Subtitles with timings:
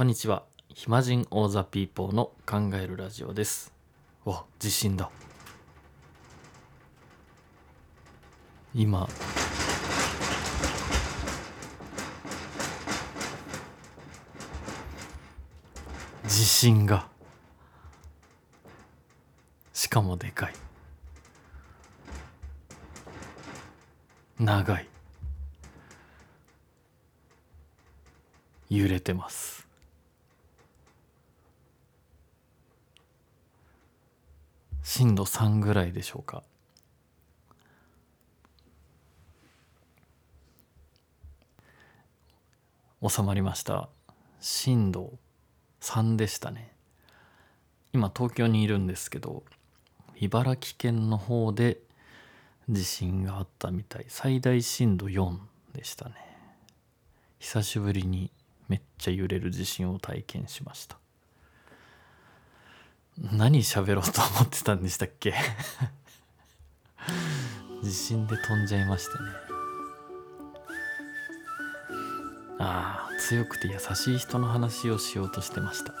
[0.00, 0.44] こんにちは。
[0.72, 3.70] 暇人オーザピーポーの考えるラジオです。
[4.24, 5.10] わ地震だ。
[8.74, 9.06] 今。
[16.26, 17.06] 地震が。
[19.74, 20.54] しかもでかい。
[24.38, 24.88] 長い。
[28.70, 29.59] 揺れてます。
[34.92, 36.42] 震度3ぐらいでしょうか。
[43.08, 43.88] 収まりました。
[44.40, 45.12] 震度
[45.80, 46.74] 3でしたね。
[47.92, 49.44] 今東京にいるんですけど
[50.16, 51.78] 茨城県の方で
[52.68, 54.06] 地震があったみたい。
[54.08, 55.38] 最大震度4
[55.72, 56.16] でしたね。
[57.38, 58.32] 久しぶりに
[58.66, 60.98] めっちゃ揺れる地震を体験しました。
[63.20, 65.34] 何喋ろうと思ってたんでしたっけ？
[67.82, 69.30] 地震で飛んじゃいましたね。
[72.58, 75.92] ああ強くて優しい人の話をしようとしてました。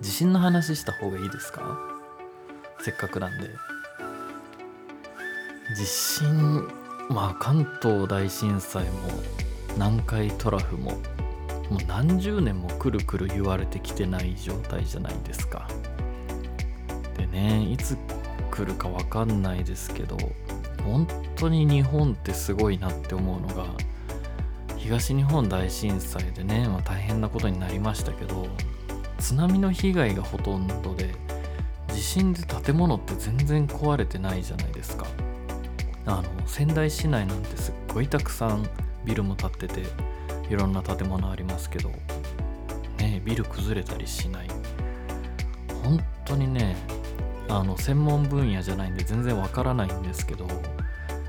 [0.00, 1.78] 地震の話した方がいいですか？
[2.80, 3.50] せっかくなんで。
[5.76, 6.68] 地震
[7.08, 9.08] まあ関東大震災も
[9.74, 11.00] 南海トラフも
[11.70, 15.68] もう何十年もくるくる言われてきてない状態じゃないですか。
[17.16, 17.96] でねいつ
[18.50, 20.16] 来るか分かんないですけど
[20.84, 23.66] 本当に日本ってすごいなって思うのが
[24.76, 28.48] 東日本大震災でね、まあ、大変なことになりましたけど
[29.18, 31.14] 津波の被害がほとんどで
[31.88, 35.06] 地震で建物って全然壊れてないじゃないですか。
[36.06, 38.68] あの仙台市内なんてすっごいたくさん
[39.04, 39.82] ビルも建ってて
[40.50, 41.90] いろんな建物ありますけど
[42.98, 44.48] ねビル崩れたりしない。
[45.82, 46.76] 本当にね
[47.48, 50.46] あの専門分野じゃないんで全然わからないんですけど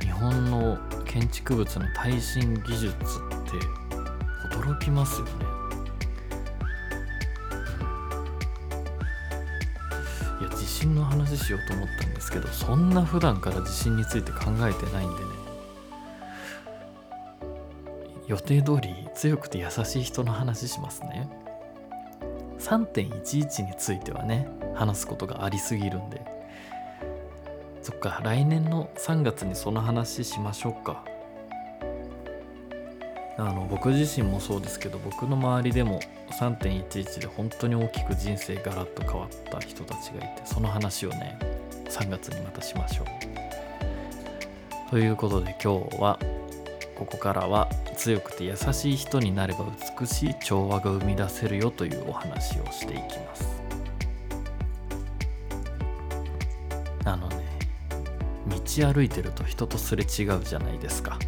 [0.00, 2.96] 日本の建築物の耐震技術って
[4.56, 5.32] 驚きますよね。
[10.40, 15.31] いや地震の話しようと思ったんですけどそんな普段から地震について考えてないんでね。
[18.32, 21.28] 予定通り強くて優しい人の話しますね。
[22.60, 26.24] 3.11についてはね話すことがありすぎるんで。
[27.82, 31.04] そっか来年の3月にその話しましょうか。
[33.36, 36.00] あの僕自身もそうですけど僕の周りでも
[36.30, 41.38] 3.11で本当に大きく人生ガラッと変わった人たちがいてその話をね
[41.86, 44.90] 3月にまたしましょう。
[44.90, 46.18] ということで今日は
[47.02, 49.64] ここからは強くて優しい人になれば
[50.00, 53.60] 美しい調和が生み出せるよというお話をしていきます。
[57.04, 57.36] あのね
[58.48, 61.18] 道歩いてると人とすれ違うじゃないですか。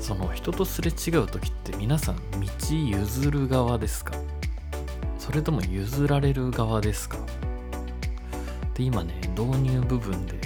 [0.00, 4.14] その人とすれ違う時って皆さん道譲る側ですか？
[5.18, 7.18] それとも譲られる側ですか？
[8.72, 10.43] で今ね導入部分で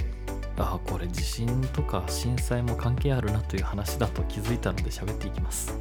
[0.59, 5.77] あこれ地震とか震災も関係あるなという話だと気づいたので喋っていきます。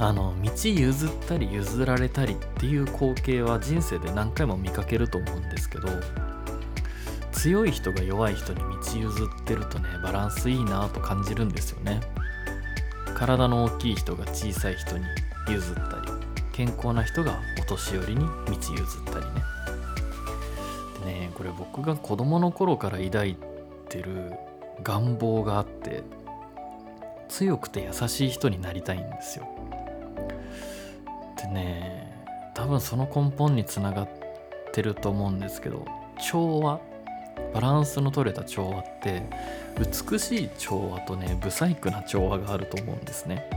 [0.00, 5.88] あの道譲ったり譲られたりっていう光景は人生で何回も見かけると思うんですけど
[7.32, 12.00] 強い人が弱い人に道譲ってるとねバランスいいなと感じるんですよね。
[13.14, 15.04] 体の大きい人が小さい人に
[15.48, 16.12] 譲ったり
[16.52, 19.47] 健康な人がお年寄りに道譲ったりね。
[21.38, 23.36] これ僕が子供の頃から抱い
[23.88, 24.32] てる
[24.82, 26.02] 願望があって
[27.28, 29.48] 強くて優しい人になりたいんですよ。
[31.36, 32.12] でね
[32.54, 34.08] 多分その根本につながっ
[34.72, 35.86] てると思うんですけど
[36.20, 36.80] 調和
[37.54, 39.22] バランスの取れた調和って
[40.10, 43.48] 美しい調和とね不細工な調和があると思うんですね。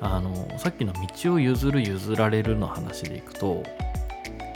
[0.00, 3.64] あのさっきの道を譲る譲られるの話でいくと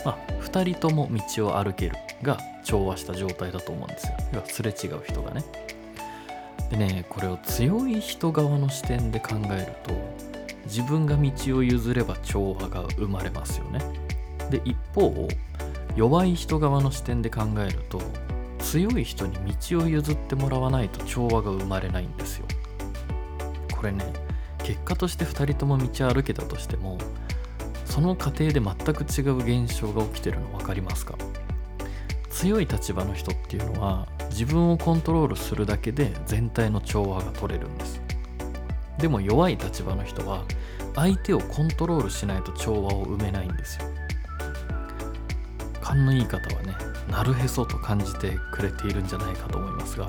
[0.04, 4.16] まあ2人とも道を歩けるが調和した状態だと思うんですよ。
[4.32, 5.44] 要はすれ違う人がね。
[6.70, 9.92] でねこれを強い人側の視点で考えると
[10.66, 13.80] 自分が道を譲れば調和が生まれますよね。
[14.50, 15.28] で一方
[15.96, 18.00] 弱い人側の視点で考えると
[18.58, 19.36] 強い人に
[19.70, 22.46] 道を譲ってもらわないと調和が生まれないんですよ。
[23.76, 24.04] これね
[24.62, 26.98] 結果として2人とも道を歩けたとしても
[27.90, 28.62] その過程で全
[28.94, 31.16] く違う現象が起きてるの分かりますか？
[32.30, 38.00] 強い立場の人っていうのは自分をコントロールするだけで全体の調和が取れるんです。
[38.98, 40.44] でも弱い立場の人は
[40.94, 43.84] 相手をコントロールしないと調和を埋めないんですよ。
[45.82, 46.74] 勘のいい方はね
[47.10, 50.06] なるへそと感じてくれているんじゃないかと思いますが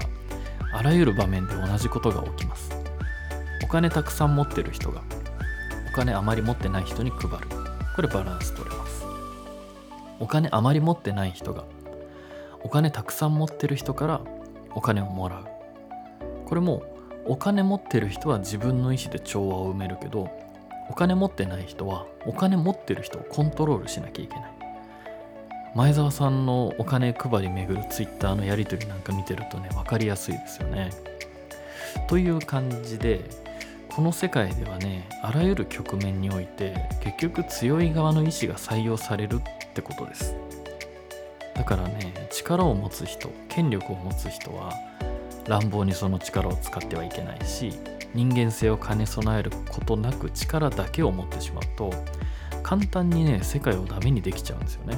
[0.71, 2.71] あらゆる場面で同じことが起きます。
[3.63, 5.01] お金たくさん持ってる人が
[5.89, 7.47] お金あまり持ってない人に配る。
[7.95, 9.05] これバランス取れます。
[10.19, 11.63] お金あまり持ってない人が
[12.63, 14.21] お金たくさん持ってる人から
[14.75, 15.45] お金をもらう。
[16.45, 16.83] これも
[17.25, 20.29] お金持ってる人は自分の意思で調和を埋めるけど
[20.89, 24.51] お金持ってない人はお金持ってる人をコントロールしなきゃいけない。
[25.73, 30.89] 前澤さんのお金配り巡るツイッターのやり取りなんか見てるとね分かりやすいですよね。
[32.07, 33.21] という感じで
[33.93, 40.35] この世界ではねあらゆる局面において結局強い側の意志が採用されるってことです。
[41.55, 44.71] だからね力を持つ人権力を持つ人は
[45.45, 47.73] 乱暴にその力を使ってはいけないし
[48.15, 51.91] 人間性を兼ね備えることなく力だけを持ってしまうと
[52.63, 54.97] 簡単にね世界をダメにできちゃうんですよね。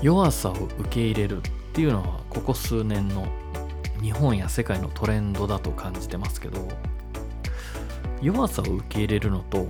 [0.00, 1.40] 弱さを受け入れるっ
[1.72, 3.26] ていうのはここ数年の
[4.04, 6.68] 日本や世界のトレンドだと感じてますけど
[8.20, 9.66] 弱さを受け入れるのと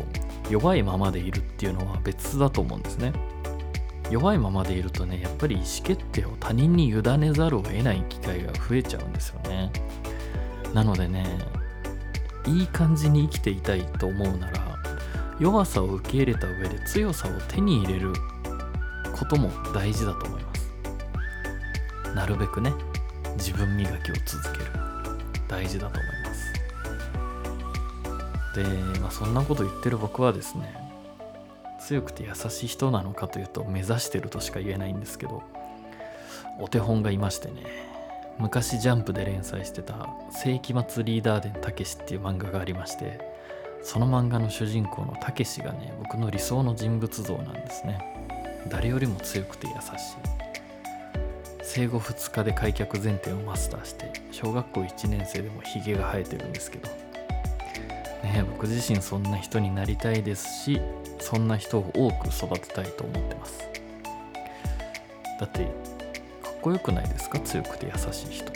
[0.50, 3.12] 弱いままでいるっていうのは別だと思うんですね。
[4.10, 9.70] 弱いままでいるとねやっぱり意思決定を他人に委ねざるを得ない機会が増えちゃうんですよね。
[10.74, 11.24] なのでね
[12.46, 14.78] いい感じに生きていたいと思うなら
[15.38, 18.12] 弱さを受け入れた上で強さを手に入れる
[19.16, 20.72] ことも大事だと思います。
[22.16, 22.72] なるべくね
[23.36, 24.70] 自分磨きを続ける。
[25.48, 26.52] 大事だと思います。
[28.54, 28.64] で、
[29.00, 30.74] まあ、そんなこと言ってる僕はですね
[31.80, 35.42] 強くて優しい人なのかというと目指してるとしか言えないんですけど
[36.60, 37.64] お手本がいましてね
[38.38, 43.20] 昔ジャンプで連載してた「世紀末リーダー伝たけし」っていう漫画がありまして
[43.82, 48.12] その漫画の主人公のたけしがね僕の理想の人物像なんですね。
[48.68, 50.43] 誰よりも強くて優しい。
[51.66, 56.88] 生後2日で開脚前転をマスターして小学校1年生でもヒゲが生えてるんですけど。
[58.22, 60.80] ね僕自身そんな人になりたいですし
[61.18, 63.68] そんな人を多く育てたいと思ってます。
[65.40, 65.68] だってか
[66.50, 67.38] っこよくないですか？
[67.40, 68.52] 強くて優しい人。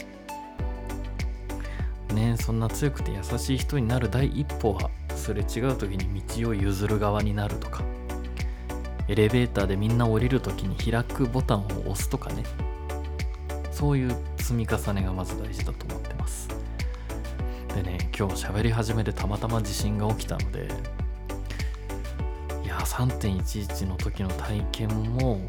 [2.15, 7.83] ねそんな強くて優しい人になる第一歩はすれ違う時に道を譲る側になるとか。
[9.09, 12.45] エレベーターでみんな降りる時に開くボタンを押すとかね。
[13.79, 16.49] そういう積み重ねがまず大事だと思ってます。
[17.77, 20.67] でね今日喋り始めてたまたま地震が起きたので
[22.65, 25.41] いや3.11の時の体験も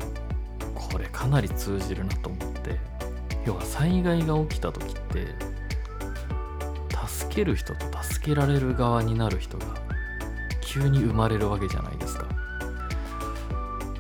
[0.75, 2.77] これかなり通じるなと思って
[3.47, 5.25] 要は災害が起きた時って
[7.07, 9.65] 助ける人と助けられる側になる人が
[10.61, 12.27] 急に生まれるわけじゃないですか。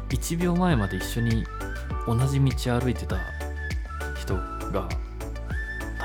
[0.09, 1.45] 1秒前まで一緒に
[2.05, 3.17] 同じ道歩いてた
[4.71, 4.87] が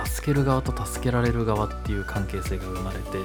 [0.05, 3.19] 助ける側と助けられる側っていう関係性が生まれてで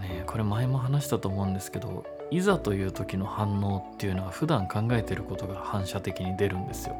[0.00, 6.96] ねこれ前も話したと思うんですけどいざという時の反応っていうのは普段考えてることが反射的に出るんですよ。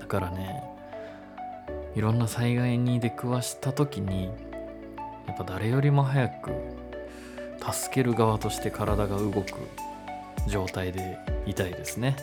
[0.00, 0.62] だからね
[1.94, 4.30] いろんな災害に出くわした時に
[5.26, 6.52] やっぱ誰よりも早く
[7.72, 9.44] 助ける側として体が動く
[10.46, 12.16] 状態でいたいですね、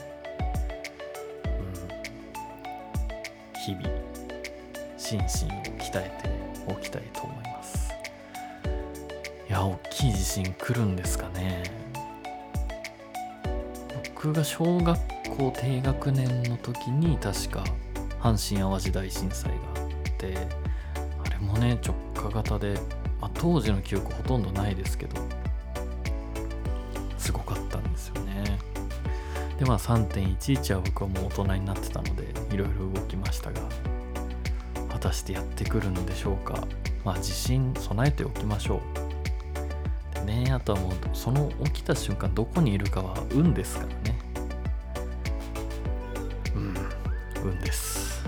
[3.65, 3.84] 日々
[4.98, 6.29] 心身を鍛えて
[6.67, 7.93] おきたいと思います。
[9.48, 11.63] いや大きい地震来るんですかね。
[14.15, 15.00] 僕が小学
[15.38, 17.63] 校低学年の時に確か
[18.20, 20.38] 阪神・淡路大震災があって
[21.25, 22.74] あれもね直下型で、
[23.22, 25.15] まあ、当時の記憶ほとんどないですけど
[29.63, 33.62] でまあ3.11は僕はもう大人になってたのでいろいろ動きましたが
[34.89, 36.67] 果たしてやってくるんでしょうか。
[37.05, 38.82] まあ地震備えておきましょ
[40.13, 40.25] う。
[40.25, 44.20] でねあとはもうその起きた瞬間どこにいるかは運ですからね。
[46.55, 46.75] うん
[47.41, 48.22] 運です。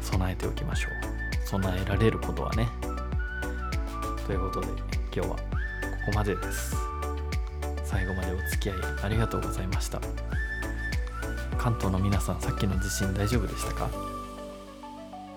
[0.00, 1.46] 備えておきましょう。
[1.46, 2.68] 備えられることはね。
[4.26, 4.66] ということで
[5.14, 5.42] 今日はこ
[6.06, 6.74] こまでです。
[7.90, 10.00] 最後までお付き合いありがとうございました。
[11.58, 13.90] 関東の皆さんさっきの地震大丈夫でしたか？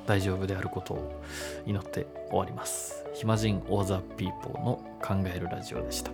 [0.06, 1.24] 大丈夫であることを
[1.66, 3.06] 祈って終わります。
[3.16, 6.12] 暇人オールザピーポーの考えるラジオでした。